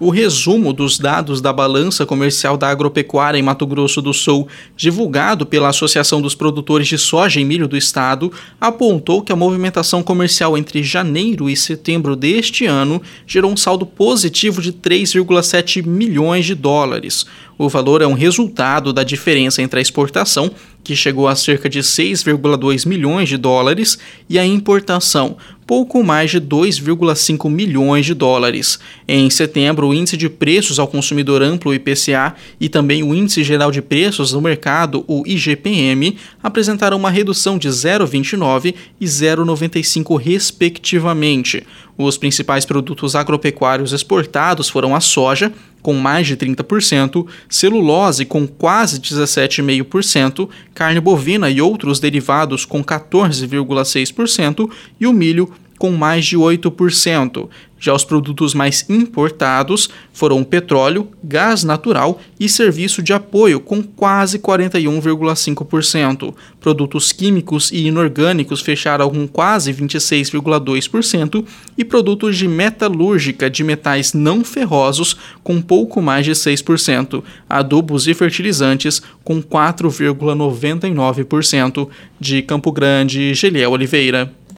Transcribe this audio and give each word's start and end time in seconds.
o 0.00 0.08
resumo 0.08 0.72
dos 0.72 0.98
dados 0.98 1.42
da 1.42 1.52
balança 1.52 2.06
comercial 2.06 2.56
da 2.56 2.68
agropecuária 2.68 3.38
em 3.38 3.42
Mato 3.42 3.66
Grosso 3.66 4.00
do 4.00 4.14
Sul, 4.14 4.48
divulgado 4.74 5.44
pela 5.44 5.68
Associação 5.68 6.22
dos 6.22 6.34
Produtores 6.34 6.88
de 6.88 6.96
Soja 6.96 7.38
e 7.38 7.44
Milho 7.44 7.68
do 7.68 7.76
Estado, 7.76 8.32
apontou 8.58 9.20
que 9.20 9.30
a 9.30 9.36
movimentação 9.36 10.02
comercial 10.02 10.56
entre 10.56 10.82
janeiro 10.82 11.50
e 11.50 11.56
setembro 11.56 12.16
deste 12.16 12.64
ano 12.64 13.02
gerou 13.26 13.52
um 13.52 13.56
saldo 13.56 13.84
positivo 13.84 14.62
de 14.62 14.72
3,7 14.72 15.86
milhões 15.86 16.46
de 16.46 16.54
dólares. 16.54 17.26
O 17.58 17.68
valor 17.68 18.00
é 18.00 18.06
um 18.06 18.14
resultado 18.14 18.90
da 18.90 19.04
diferença 19.04 19.60
entre 19.60 19.78
a 19.78 19.82
exportação 19.82 20.50
que 20.82 20.96
chegou 20.96 21.28
a 21.28 21.36
cerca 21.36 21.68
de 21.68 21.80
6,2 21.80 22.86
milhões 22.86 23.28
de 23.28 23.36
dólares, 23.36 23.98
e 24.28 24.38
a 24.38 24.44
importação, 24.44 25.36
pouco 25.70 26.02
mais 26.02 26.32
de 26.32 26.40
2,5 26.40 27.48
milhões 27.48 28.04
de 28.04 28.12
dólares. 28.12 28.80
Em 29.06 29.30
setembro, 29.30 29.86
o 29.86 29.94
índice 29.94 30.16
de 30.16 30.28
preços 30.28 30.80
ao 30.80 30.88
consumidor 30.88 31.44
amplo, 31.44 31.72
IPCA, 31.72 32.34
e 32.60 32.68
também 32.68 33.04
o 33.04 33.14
índice 33.14 33.44
geral 33.44 33.70
de 33.70 33.80
preços 33.80 34.32
no 34.32 34.40
mercado, 34.40 35.04
o 35.06 35.22
IGPM, 35.24 36.16
apresentaram 36.42 36.96
uma 36.96 37.08
redução 37.08 37.56
de 37.56 37.68
0,29 37.68 38.74
e 39.00 39.04
0,95 39.04 40.20
respectivamente. 40.20 41.62
Os 42.02 42.16
principais 42.16 42.64
produtos 42.64 43.14
agropecuários 43.14 43.92
exportados 43.92 44.70
foram 44.70 44.96
a 44.96 45.00
soja, 45.00 45.52
com 45.82 45.92
mais 45.92 46.26
de 46.26 46.34
30%, 46.34 47.26
celulose 47.46 48.24
com 48.24 48.48
quase 48.48 48.98
17,5%, 48.98 50.48
carne 50.72 50.98
bovina 50.98 51.50
e 51.50 51.60
outros 51.60 52.00
derivados 52.00 52.64
com 52.64 52.82
14,6% 52.82 54.70
e 54.98 55.06
o 55.06 55.12
milho 55.12 55.52
com 55.80 55.90
mais 55.92 56.26
de 56.26 56.36
8%. 56.36 57.48
Já 57.78 57.94
os 57.94 58.04
produtos 58.04 58.52
mais 58.52 58.84
importados 58.90 59.88
foram 60.12 60.44
petróleo, 60.44 61.08
gás 61.24 61.64
natural 61.64 62.20
e 62.38 62.50
serviço 62.50 63.02
de 63.02 63.14
apoio, 63.14 63.58
com 63.58 63.82
quase 63.82 64.38
41,5%. 64.38 66.34
Produtos 66.60 67.12
químicos 67.12 67.72
e 67.72 67.86
inorgânicos 67.86 68.60
fecharam 68.60 69.08
com 69.08 69.26
quase 69.26 69.72
26,2% 69.72 71.42
e 71.78 71.82
produtos 71.82 72.36
de 72.36 72.46
metalúrgica 72.46 73.48
de 73.48 73.64
metais 73.64 74.12
não 74.12 74.44
ferrosos 74.44 75.16
com 75.42 75.62
pouco 75.62 76.02
mais 76.02 76.26
de 76.26 76.32
6%. 76.32 77.24
Adubos 77.48 78.06
e 78.06 78.12
fertilizantes 78.12 79.00
com 79.24 79.42
4,99%. 79.42 81.88
De 82.20 82.42
Campo 82.42 82.70
Grande, 82.70 83.32
Geliel 83.32 83.70
Oliveira. 83.70 84.30